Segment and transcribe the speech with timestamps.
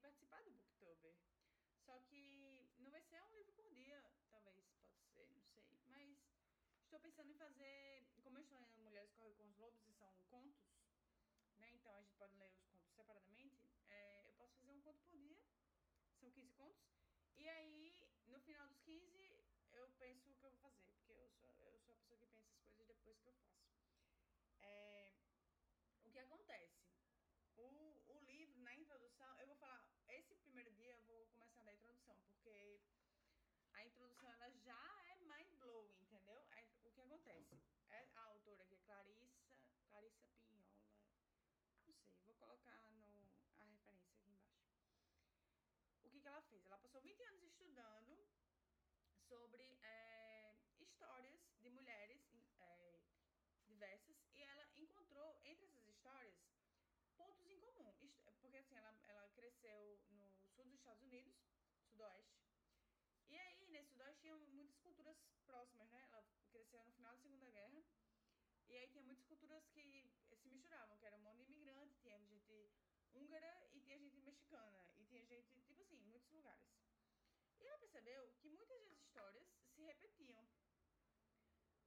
[0.00, 1.14] participar do Booktober.
[1.84, 5.64] Só que não vai ser um livro por dia, talvez, pode ser, não sei.
[5.86, 6.18] Mas
[6.84, 10.12] estou pensando em fazer, como eu estou lendo Mulheres Correm com os Lobos e são
[10.30, 10.58] contos,
[11.56, 11.70] né?
[11.72, 13.68] Então a gente pode ler os contos separadamente.
[13.88, 15.38] É, eu posso fazer um conto por dia,
[16.20, 16.82] são 15 contos.
[17.36, 17.94] E aí,
[18.26, 21.78] no final dos 15, eu penso o que eu vou fazer, porque eu sou, eu
[21.80, 23.68] sou a pessoa que pensa as coisas depois que eu faço.
[24.60, 25.12] É,
[26.04, 26.88] o que acontece?
[27.56, 29.84] O, o livro, na introdução, eu vou falar.
[30.08, 32.80] Esse primeiro dia eu vou começar da introdução, porque
[33.72, 36.40] a introdução ela já é mind blowing, entendeu?
[36.84, 37.60] o que acontece?
[37.90, 39.28] É a autora aqui é Clarissa,
[39.90, 40.66] Clarissa Pinhola.
[41.86, 43.06] Não sei, vou colocar no,
[43.60, 44.64] a referência aqui embaixo.
[46.02, 46.64] O que, ela fez?
[46.66, 48.28] Ela passou 20 anos estudando
[49.28, 52.20] sobre é, histórias de mulheres
[52.60, 53.00] é,
[53.66, 56.36] diversas e ela encontrou entre essas histórias
[57.16, 58.12] pontos em comum.
[58.40, 61.34] Porque assim, ela, ela cresceu no sul dos Estados Unidos,
[61.90, 62.38] sudoeste.
[63.28, 65.16] E aí, nesse sudoeste tinha muitas culturas
[65.46, 66.02] próximas, né?
[66.02, 67.82] Ela cresceu no final da Segunda Guerra.
[68.66, 72.20] E aí tinha muitas culturas que se misturavam, que era um monte de imigrante, tinha
[72.20, 72.70] gente
[73.14, 74.78] húngara e tinha gente mexicana.
[74.98, 76.68] E tinha gente, tipo assim, em muitos lugares.
[77.58, 77.78] E ela
[78.08, 80.42] percebeu que muitas das histórias se repetiam.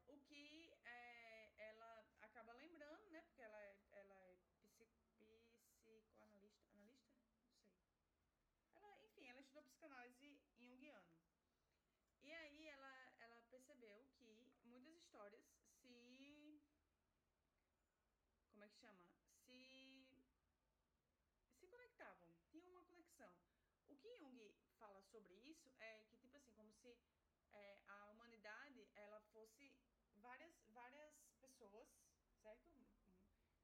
[0.07, 3.21] O que é, ela acaba lembrando, né?
[3.23, 4.85] Porque ela, é, ela é psico
[5.73, 6.69] psicoanalista, analista?
[6.75, 7.17] Não sei.
[8.75, 11.11] Ela, enfim, ela estudou psicanálise junguiano.
[12.21, 15.43] E aí ela, ela percebeu que muitas histórias
[15.81, 16.61] se.
[18.51, 19.07] Como é que chama?
[19.45, 20.23] Se.
[21.59, 23.33] Se conectavam, tinham uma conexão.
[23.87, 26.97] O que Jung fala sobre isso é que, tipo assim, como se
[27.51, 29.71] é, a humanidade ela fosse
[30.15, 31.87] várias, várias pessoas,
[32.41, 32.67] certo?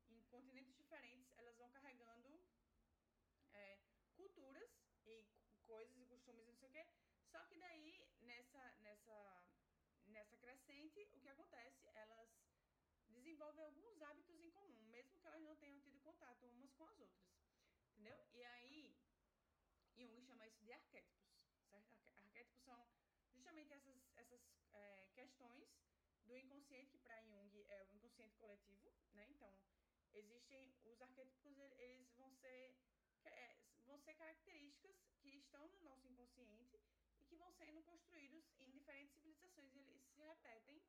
[0.09, 2.39] em continentes diferentes, elas vão carregando
[3.51, 3.79] é,
[4.15, 4.69] culturas
[5.05, 5.25] e
[5.65, 6.85] coisas e costumes e não sei o quê.
[7.31, 9.43] Só que daí, nessa, nessa,
[10.05, 11.89] nessa crescente, o que acontece?
[11.95, 12.29] Elas
[13.09, 16.99] desenvolvem alguns hábitos em comum, mesmo que elas não tenham tido contato umas com as
[16.99, 17.27] outras.
[17.91, 18.27] Entendeu?
[18.33, 18.95] E aí,
[19.97, 21.33] Jung chama isso de arquétipos,
[21.69, 21.91] certo?
[22.21, 22.87] Arquétipos são
[23.33, 24.41] justamente essas, essas
[24.73, 25.67] é, questões
[26.25, 29.25] do inconsciente, que para Jung é o inconsciente coletivo, né?
[29.29, 29.57] Então,
[30.13, 32.75] existem os arquétipos, eles vão ser
[33.25, 36.79] é, vão ser características que estão no nosso inconsciente
[37.19, 39.75] e que vão sendo construídos em diferentes civilizações.
[39.75, 40.81] Eles se repetem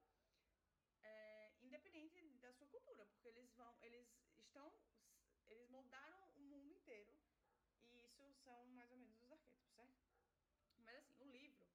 [1.03, 4.73] é, independente da sua cultura, porque eles vão, eles estão,
[5.49, 7.18] eles moldaram o mundo inteiro
[8.27, 9.97] isso são mais ou menos os arquétipos, certo?
[10.79, 11.67] Mas assim, o livro,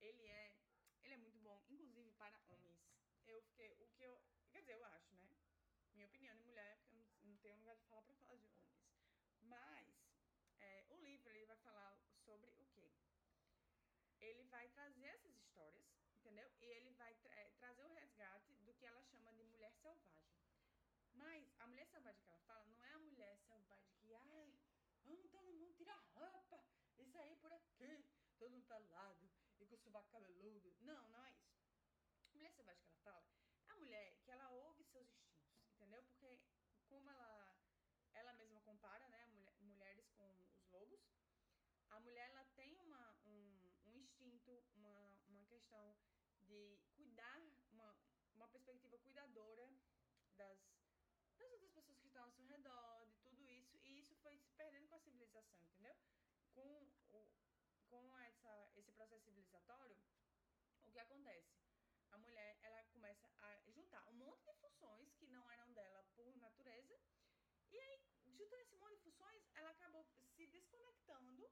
[0.00, 0.54] ele é,
[1.02, 2.78] ele é muito bom, inclusive para homens.
[3.26, 4.20] Eu fiquei, o que eu,
[4.50, 5.30] quer dizer, eu acho, né?
[5.94, 8.80] minha opinião de mulher, porque eu não, tenho lugar de falar para falar de homens.
[9.42, 9.86] Mas
[10.60, 12.90] é, o livro ele vai falar sobre o quê?
[14.18, 15.86] Ele vai trazer essas histórias,
[16.18, 16.50] entendeu?
[16.60, 20.40] E ele vai tra é, trazer o resgate do que ela chama de mulher selvagem.
[21.12, 23.99] Mas a mulher selvagem que ela fala não é a mulher selvagem
[25.10, 26.64] vamos todo mundo tirar roupa
[26.96, 28.04] e sair por aqui,
[28.38, 29.28] todo mundo pelado
[29.58, 30.72] e com o sovaco cabeludo.
[30.80, 31.58] Não, não é isso.
[32.28, 33.24] A mulher selvagem que ela fala
[33.68, 36.02] a mulher que ela ouve seus instintos, entendeu?
[36.04, 36.40] Porque
[36.88, 37.56] como ela
[38.12, 41.00] ela mesma compara, né, mulher, mulheres com os lobos,
[41.90, 45.96] a mulher ela tem uma, um, um instinto, uma, uma questão
[46.42, 47.40] de cuidar,
[47.72, 47.96] uma,
[48.34, 49.68] uma perspectiva cuidadora
[50.36, 50.58] das,
[51.38, 52.79] das outras pessoas que estão ao seu redor,
[55.38, 55.96] entendeu?
[56.52, 57.28] Com, o,
[57.88, 59.96] com essa, esse processo civilizatório,
[60.86, 61.60] o que acontece?
[62.12, 66.36] a mulher ela começa a juntar um monte de funções que não eram dela por
[66.36, 67.00] natureza.
[67.70, 68.00] E aí,
[68.36, 70.04] juntando esse monte de funções, ela acabou
[70.34, 71.48] se desconectando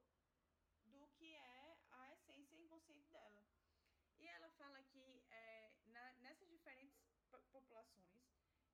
[0.87, 3.45] do que é a essência inconsciente dela.
[4.17, 6.99] E ela fala que é, na, nessas diferentes
[7.53, 8.19] populações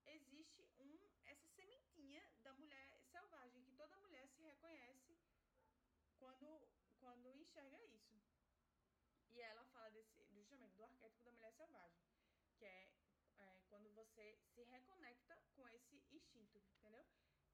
[0.07, 5.19] existe um, essa sementinha da mulher selvagem, que toda mulher se reconhece
[6.19, 6.67] quando,
[6.99, 8.13] quando enxerga isso.
[9.31, 12.05] E ela fala desse, justamente do arquétipo da mulher selvagem,
[12.57, 12.91] que é,
[13.39, 17.07] é quando você se reconecta com esse instinto, entendeu?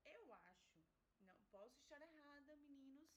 [0.05, 0.81] Eu acho,
[1.21, 3.11] não posso estar errada, meninos.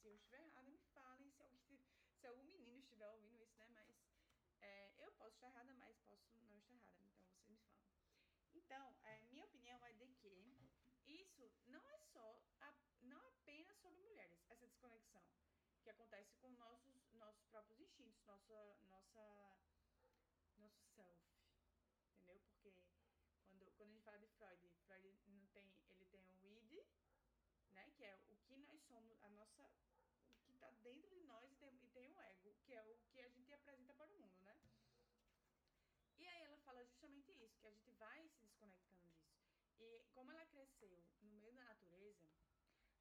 [0.00, 1.28] Se eu estiver errada, me falem.
[1.30, 1.80] Se, alguém,
[2.20, 3.66] se algum menino estiver ouvindo isso, né?
[3.70, 3.96] Mas
[4.60, 7.02] é, eu posso estar errada, mas posso não estar errada.
[7.02, 7.90] Então vocês me falam.
[8.54, 10.56] Então, é, minha opinião é de que
[11.06, 15.22] isso não é só, a, não apenas sobre mulheres, essa desconexão
[15.86, 19.22] que acontece com nossos, nossos próprios instintos, nossa, nossa,
[20.58, 21.16] nosso self,
[22.10, 22.40] entendeu?
[22.40, 22.74] Porque
[23.46, 26.84] quando, quando a gente fala de Freud, Freud não tem, ele tem o id,
[27.70, 29.70] né, que é o que nós somos a nossa,
[30.40, 32.98] o que está dentro de nós e tem, e tem um ego, que é o
[33.12, 34.58] que a gente apresenta para o mundo, né?
[36.18, 39.38] E aí ela fala justamente isso, que a gente vai se desconectando disso.
[39.78, 42.26] E como ela cresceu no meio da natureza,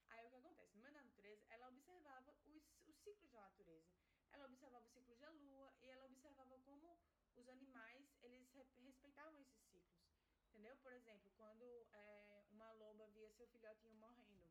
[0.09, 0.75] aí o que acontece?
[0.75, 3.93] No meio da natureza, ela observava os, os ciclos da natureza.
[4.31, 6.97] Ela observava o ciclo da lua e ela observava como
[7.35, 8.51] os animais, eles
[8.83, 10.03] respeitavam esses ciclos.
[10.49, 10.75] Entendeu?
[10.77, 14.49] Por exemplo, quando é, uma loba via seu filhotinho morrendo,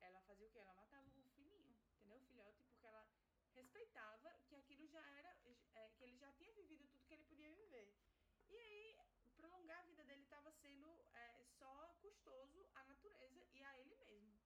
[0.00, 0.58] ela fazia o quê?
[0.58, 2.16] Ela matava o filhinho, entendeu?
[2.16, 3.06] O filhote, porque ela
[3.54, 5.36] respeitava que aquilo já era,
[5.74, 7.94] é, que ele já tinha vivido tudo que ele podia viver.
[8.48, 8.98] E aí,
[9.36, 14.40] prolongar a vida dele estava sendo é, só custoso à natureza e a ele mesmo.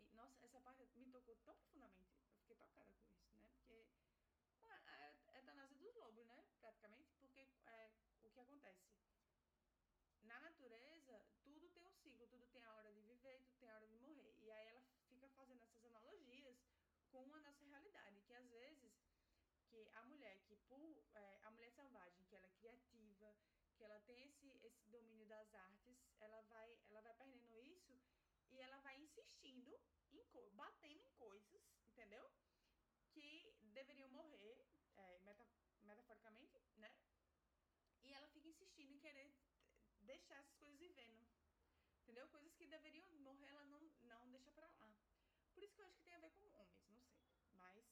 [0.00, 0.60] E, nossa, essa
[1.42, 2.14] tão profundamente.
[2.30, 3.48] Eu fiquei tocada com isso, né?
[3.52, 3.86] Porque
[4.68, 6.44] é, é eutanásia dos lobos, né?
[6.60, 7.90] Praticamente, porque é,
[8.22, 8.84] o que acontece?
[10.22, 13.76] Na natureza, tudo tem um ciclo, tudo tem a hora de viver, tudo tem a
[13.76, 14.34] hora de morrer.
[14.42, 16.56] E aí ela fica fazendo essas analogias
[17.10, 18.92] com a nossa realidade, que às vezes
[19.68, 23.34] que a mulher que por é, a mulher selvagem, que ela é criativa,
[23.76, 28.00] que ela tem esse, esse domínio das artes, ela vai ela vai perdendo isso
[28.50, 29.78] e ela vai insistindo
[30.20, 32.30] em batendo em coisas, entendeu?
[33.12, 34.66] Que deveriam morrer,
[34.96, 35.46] é, meta,
[35.82, 36.94] metaforicamente, né?
[38.02, 39.34] E ela fica insistindo em querer
[40.00, 41.26] deixar essas coisas vivendo.
[42.02, 42.28] Entendeu?
[42.28, 44.94] Coisas que deveriam morrer, ela não, não deixa pra lá.
[45.54, 47.16] Por isso que eu acho que tem a ver com homens, não sei.
[47.52, 47.84] Mas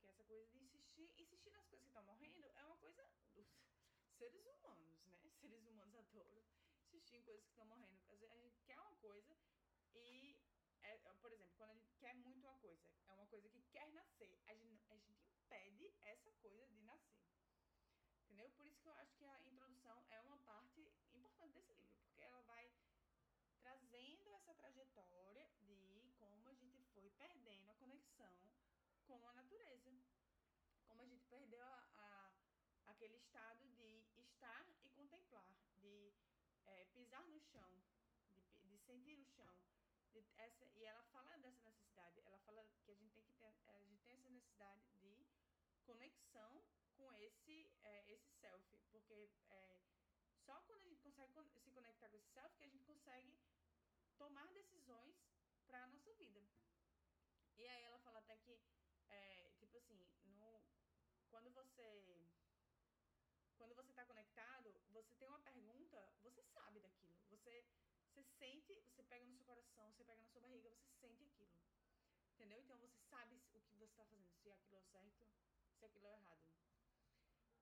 [0.00, 3.46] que essa coisa de insistir, insistir nas coisas que estão morrendo é uma coisa dos
[4.18, 5.20] seres humanos, né?
[5.40, 6.42] Seres humanos adoram
[6.82, 8.00] insistir em coisas que estão morrendo.
[8.30, 9.36] A gente quer uma coisa
[9.94, 10.38] e,
[10.84, 13.88] é, por exemplo, quando a gente quer muito uma coisa, é uma coisa que quer
[13.92, 17.24] nascer, a gente, a gente impede essa coisa de nascer.
[18.24, 18.50] Entendeu?
[18.50, 20.80] Por isso que eu acho que a introdução é uma parte
[21.12, 22.70] importante desse livro, porque ela vai
[23.62, 28.36] trazendo essa trajetória de como a gente foi perdendo a conexão
[29.06, 29.92] com a natureza.
[30.86, 32.32] Como a gente perdeu a, a
[32.86, 35.48] aquele estado de estar e contemplar,
[35.80, 36.12] de
[36.66, 37.70] é, pisar no chão,
[38.32, 39.73] de, de sentir o chão.
[40.38, 43.82] Essa, e ela fala dessa necessidade, ela fala que a gente tem que ter, a
[43.82, 45.26] gente tem essa necessidade de
[45.84, 46.62] conexão
[46.96, 49.80] com esse, é, esse self, porque é,
[50.44, 53.38] só quando a gente consegue se conectar com esse self que a gente consegue
[54.16, 55.16] tomar decisões
[55.66, 56.42] para a nossa vida.
[57.56, 58.60] E aí ela fala até que,
[59.08, 60.62] é, tipo assim, no,
[61.30, 62.24] quando você
[63.56, 67.16] quando você está conectado, você tem uma pergunta, você sabe daquilo.
[67.30, 67.64] Você,
[68.14, 71.50] você sente, você pega no seu coração, você pega na sua barriga, você sente aquilo.
[72.34, 72.60] Entendeu?
[72.60, 75.26] Então você sabe o que você está fazendo, se aquilo é certo,
[75.78, 76.44] se aquilo é errado.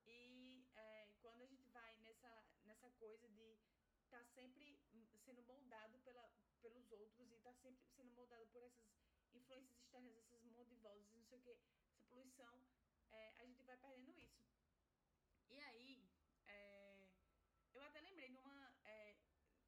[0.05, 3.57] E é, quando a gente vai nessa, nessa coisa de
[4.03, 4.77] estar tá sempre
[5.25, 6.29] sendo moldado pela,
[6.61, 8.83] pelos outros e estar tá sempre sendo moldado por essas
[9.33, 10.43] influências externas, essas
[10.81, 11.65] vozes, não sei o que, essa
[12.07, 12.63] poluição,
[13.09, 14.43] é, a gente vai perdendo isso.
[15.49, 16.07] E aí,
[16.45, 17.09] é,
[17.73, 19.15] eu até lembrei de uma, é,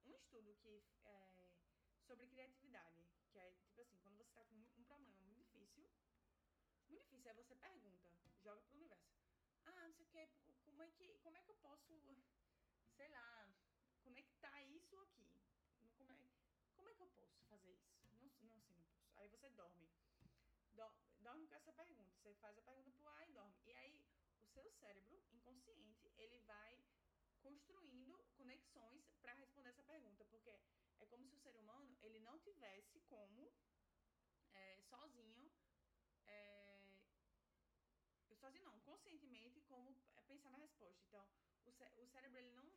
[0.05, 1.49] um estudo que é,
[2.05, 6.03] sobre criatividade, que é tipo assim, quando você está com um problema muito difícil,
[6.89, 8.11] muito difícil, aí você pergunta,
[8.43, 9.15] joga pro universo
[9.65, 10.29] ah, não sei o que,
[10.65, 11.93] como é que, como é que eu posso,
[12.95, 13.49] sei lá,
[14.03, 15.41] conectar isso aqui?
[15.97, 16.17] Como é,
[16.75, 17.89] como é que eu posso fazer isso?
[18.03, 18.93] Não, não sei, não posso.
[19.15, 19.89] Aí você dorme.
[21.19, 22.13] Dorme com essa pergunta.
[22.17, 23.55] Você faz a pergunta pro ar e dorme.
[23.63, 24.05] E aí,
[24.39, 26.79] o seu cérebro inconsciente, ele vai
[27.45, 30.25] construindo conexões para responder essa pergunta.
[30.25, 30.49] Porque
[30.99, 33.53] é como se o ser humano, ele não tivesse como,
[34.53, 35.51] é, sozinho,
[36.25, 36.81] é,
[38.41, 41.01] sozinho não, conscientemente como é pensar na resposta.
[41.07, 41.25] Então,
[41.65, 42.67] o, cé o cérebro ele não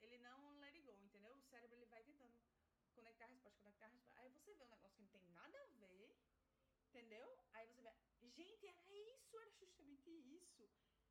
[0.00, 1.34] ele não let it go, entendeu?
[1.34, 2.34] O cérebro ele vai tentando
[2.94, 4.20] conectar a resposta, conectar a resposta.
[4.20, 6.16] Aí você vê um negócio que não tem nada a ver,
[6.88, 7.38] entendeu?
[7.52, 7.94] Aí você vê,
[8.34, 10.68] gente, era isso, era justamente isso.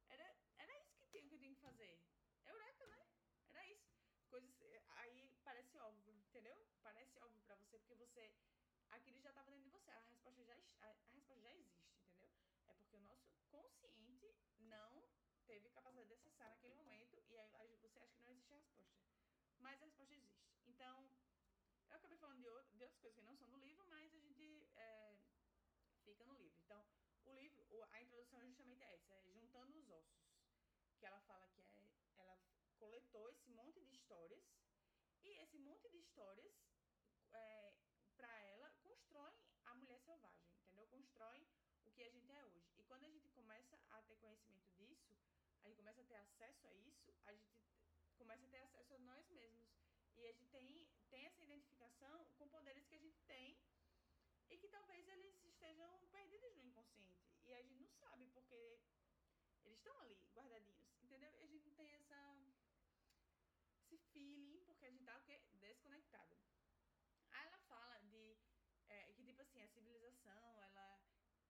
[0.10, 2.00] Era, era isso que, tem, que eu tenho que fazer.
[2.46, 3.08] Eureka, né?
[3.50, 3.90] Era isso.
[4.30, 4.54] Coisas.
[4.96, 6.58] Aí parece óbvio, entendeu?
[6.82, 7.56] Parece óbvio para
[8.14, 8.32] você.
[8.92, 9.90] Aquilo já estava dentro de você.
[9.90, 12.30] A resposta já, a resposta já existe, entendeu?
[12.68, 15.10] É porque o nosso consciente não
[15.48, 18.86] teve capacidade de acessar naquele momento e aí você acha que não existe a resposta.
[19.60, 20.44] Mas a resposta existe.
[20.68, 21.10] Então,
[21.90, 24.20] eu acabei falando de, outro, de outras coisas que não são do livro, mas a
[24.20, 25.18] gente é,
[26.06, 26.60] fica no livro.
[26.62, 26.86] Então,
[27.26, 30.24] o livro, a introdução é justamente essa, é Juntando os Ossos.
[31.00, 31.84] Que ela fala que é,
[32.18, 32.38] ela
[32.78, 34.44] coletou esse monte de histórias
[35.24, 36.54] e esse monte de histórias,
[37.32, 37.74] é,
[38.16, 39.34] para ela, constrói
[39.66, 40.54] a mulher selvagem,
[41.14, 41.46] Constrói
[41.86, 42.60] o que a gente é hoje.
[42.76, 45.14] E quando a gente começa a ter conhecimento disso,
[45.64, 47.54] a gente começa a ter acesso a isso, a gente
[48.18, 49.70] começa a ter acesso a nós mesmos.
[50.18, 53.56] E a gente tem, tem essa identificação com poderes que a gente tem
[54.50, 57.30] e que talvez eles estejam perdidos no inconsciente.
[57.46, 58.82] E a gente não sabe porque
[59.66, 61.32] eles estão ali, guardadinhos, entendeu?
[61.36, 62.20] E a gente não tem essa
[63.92, 65.40] esse feeling porque a gente tá o quê?
[65.62, 66.36] desconectado.
[67.30, 68.36] Aí ela fala de
[68.88, 71.00] é, que tipo assim, a civilização, ela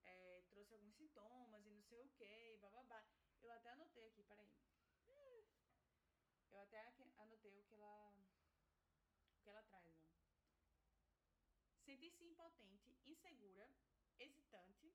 [0.06, 3.04] é, trouxe alguns sintomas e não sei o que, bababá.
[3.42, 4.50] Eu até anotei aqui, peraí.
[6.50, 6.80] Eu até
[7.18, 8.16] anotei o que ela
[9.36, 10.06] o que ela traz, ó.
[11.84, 13.70] Sentir-se impotente, insegura,
[14.18, 14.94] hesitante,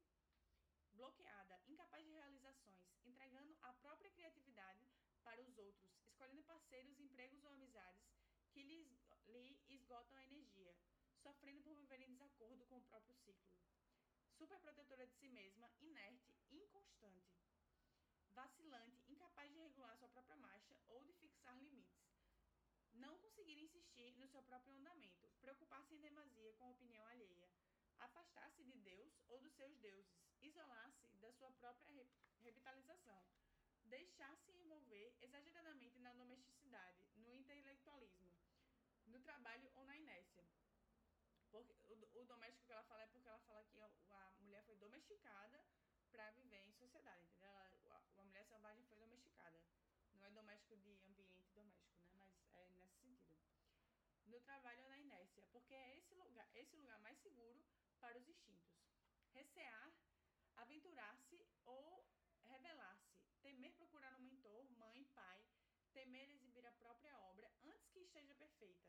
[0.95, 4.89] bloqueada, incapaz de realizações, entregando a própria criatividade
[5.23, 8.09] para os outros, escolhendo parceiros, empregos ou amizades
[8.53, 8.99] que lhe
[9.69, 10.75] esgotam a energia,
[11.23, 13.59] sofrendo por viver em desacordo com o próprio ciclo.
[14.39, 17.35] Superprotetora de si mesma, inerte, inconstante.
[18.31, 22.07] Vacilante, incapaz de regular sua própria marcha ou de fixar limites.
[22.93, 27.51] Não conseguir insistir no seu próprio andamento, preocupar-se em demasia com a opinião alheia,
[27.99, 33.27] afastar-se de Deus ou dos seus deuses, isolar-se da sua própria revitalização,
[33.87, 38.33] deixar-se envolver exageradamente na domesticidade, no intelectualismo,
[39.07, 40.47] no trabalho ou na inércia.
[41.51, 43.83] Porque o, o doméstico que ela fala é porque ela fala que foi
[44.79, 45.65] domesticada
[46.11, 47.51] para viver em sociedade, entendeu?
[47.51, 49.63] Ela, a, a mulher selvagem foi domesticada.
[50.15, 51.73] Não é doméstico de ambiente doméstico, né?
[52.15, 53.47] Mas é nesse sentido.
[54.27, 57.65] No trabalho ou na inércia, porque é esse lugar, esse lugar mais seguro
[58.01, 58.77] para os instintos.
[59.33, 59.93] Recear,
[60.57, 62.05] aventurar-se ou
[62.47, 65.47] revelar-se, temer procurar um mentor, mãe, pai,
[65.93, 68.89] temer exibir a própria obra antes que esteja perfeita.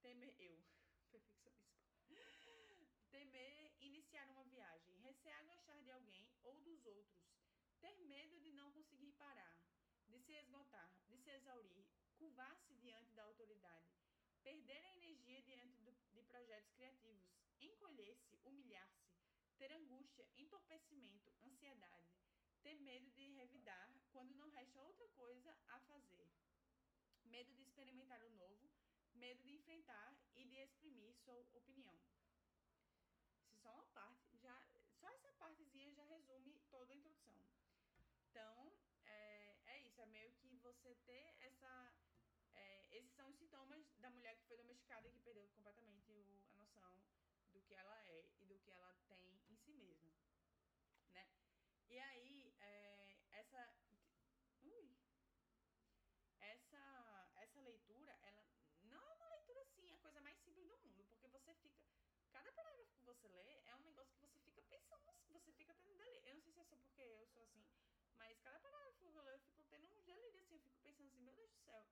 [0.00, 0.62] Temer eu,
[1.10, 2.88] perfeccionismo.
[3.10, 3.71] Temer
[4.12, 7.32] iniciar uma viagem, recear gostar de alguém ou dos outros,
[7.80, 9.58] ter medo de não conseguir parar,
[10.06, 11.86] de se esgotar, de se exaurir,
[12.18, 13.88] curvar-se diante da autoridade,
[14.42, 17.24] perder a energia diante do, de projetos criativos,
[17.58, 19.16] encolher-se, humilhar-se,
[19.56, 22.12] ter angústia, entorpecimento, ansiedade,
[22.62, 26.28] ter medo de revidar quando não resta outra coisa a fazer,
[27.24, 28.70] medo de experimentar o novo,
[29.14, 32.11] medo de enfrentar e de exprimir sua opinião.
[33.62, 34.56] Só uma parte, já,
[35.00, 37.40] só essa partezinha já resume toda a introdução.
[38.28, 38.72] Então,
[39.04, 41.94] é, é isso, é meio que você ter essa.
[42.54, 46.42] É, esses são os sintomas da mulher que foi domesticada e que perdeu completamente o,
[46.50, 47.02] a noção
[47.52, 50.12] do que ela é e do que ela tem em si mesma,
[51.12, 51.28] né?
[51.88, 53.74] E aí, é, essa.
[54.64, 54.90] Ui!
[56.40, 58.44] Essa, essa leitura, ela
[58.84, 61.80] não é uma leitura assim, a coisa mais simples do mundo, porque você fica.
[62.32, 65.96] Cada parágrafo que você lê é um negócio que você fica pensando, você fica tendo
[65.98, 66.28] delírio.
[66.28, 67.62] Eu não sei se é só porque eu sou assim,
[68.22, 71.08] mas cada parágrafo que eu leio, eu fico tendo um delírio assim, eu fico pensando
[71.08, 71.84] assim, meu Deus do céu.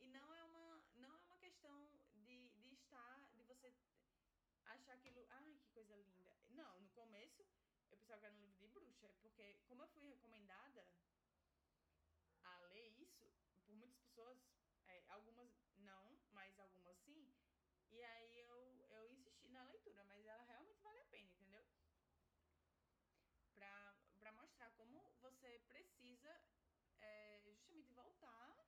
[0.00, 3.72] E não é uma, não é uma questão de, de estar, de você
[4.64, 6.36] achar aquilo, ai, que coisa linda.
[6.48, 7.46] Não, no começo
[7.90, 10.84] eu pensava que era um livro de bruxa, porque como eu fui recomendada
[12.42, 13.30] a ler isso
[13.64, 14.36] por muitas pessoas,
[14.88, 17.32] é, algumas não, mas algumas sim,
[17.90, 21.64] e aí eu, eu insisti na leitura, mas ela realmente vale a pena, entendeu?
[23.54, 26.40] Pra, pra mostrar como você precisa
[27.78, 28.66] justamente voltar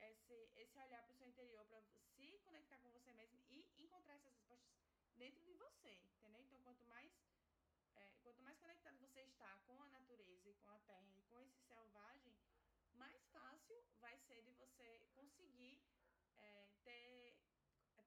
[0.00, 1.82] esse, esse olhar para o seu interior, para
[2.16, 4.72] se conectar com você mesmo e encontrar essas respostas
[5.16, 6.40] dentro de você, entendeu?
[6.42, 7.10] Então, quanto mais
[7.96, 11.40] é, quanto mais conectado você está com a natureza e com a terra e com
[11.40, 12.34] esse selvagem,
[12.92, 15.82] mais fácil vai ser de você conseguir
[16.36, 17.36] é, ter,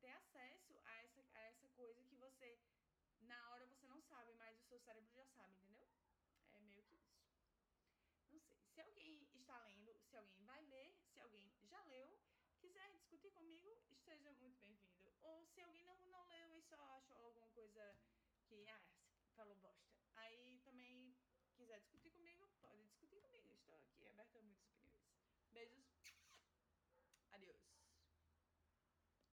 [0.02, 2.60] ter acesso a essa, a essa coisa que você,
[3.22, 5.90] na hora você não sabe, mas o seu cérebro já sabe, entendeu?
[6.54, 7.16] É meio que isso.
[8.32, 8.60] Não sei.
[8.74, 12.18] Se alguém está lendo, se alguém vai ler, se alguém já leu,
[12.62, 14.80] quiser discutir comigo, esteja muito bem-vindo.
[15.24, 17.98] Ou se alguém não, não leu e só achou alguma coisa
[18.48, 18.82] que, ah,
[19.36, 19.92] falou bosta.
[20.16, 21.14] Aí também
[21.58, 23.54] quiser discutir comigo, pode discutir comigo.
[23.56, 25.04] Estou aqui aberta a muitas opiniões.
[25.52, 25.95] Beijos.